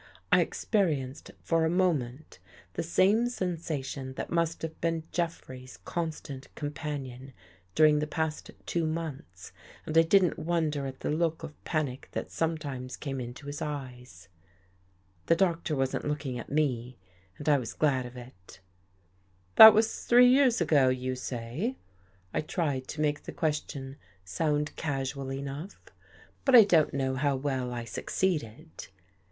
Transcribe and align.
I 0.31 0.41
ex 0.41 0.65
perienced, 0.65 1.29
for 1.43 1.63
a 1.63 1.69
moment, 1.69 2.39
the 2.73 2.81
same 2.81 3.29
sensation 3.29 4.13
that 4.13 4.31
must 4.31 4.63
have 4.63 4.81
been 4.81 5.03
Jeffrey's 5.11 5.77
constant 5.85 6.47
companion 6.55 7.33
during 7.75 7.99
the 7.99 8.07
past 8.07 8.49
two 8.65 8.87
months 8.87 9.51
and 9.85 9.95
I 9.95 10.01
didn't 10.01 10.39
wonder 10.39 10.87
at 10.87 11.01
the 11.01 11.11
look 11.11 11.43
of 11.43 11.53
panic 11.65 12.09
that 12.13 12.31
sometimes 12.31 12.97
came 12.97 13.21
into 13.21 13.45
his 13.45 13.61
eyes. 13.61 14.27
The 15.27 15.35
Doctor 15.35 15.75
wasn't 15.75 16.05
looking 16.07 16.39
at 16.39 16.49
me, 16.51 16.97
and 17.37 17.47
I 17.47 17.59
was 17.59 17.73
glad 17.73 18.07
of 18.07 18.17
it. 18.17 18.33
56 18.47 18.57
THE 18.57 18.57
JADE 18.57 18.57
EARRING'' 18.57 18.63
That 19.69 19.73
was 19.75 20.03
three 20.05 20.27
years 20.29 20.61
ago, 20.61 20.89
you 20.89 21.13
say?" 21.15 21.75
I 22.33 22.41
tried 22.41 22.87
to 22.87 23.01
make 23.01 23.25
the 23.25 23.31
question 23.31 23.97
sound 24.25 24.75
casual 24.75 25.31
enough, 25.31 25.79
but 26.43 26.55
I 26.55 26.63
don't 26.63 26.91
know 26.95 27.13
how 27.13 27.35
well 27.35 27.71
I 27.71 27.85
succeeded. 27.85 28.87